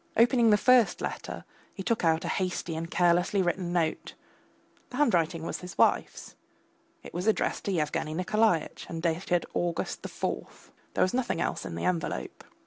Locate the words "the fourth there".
10.01-11.03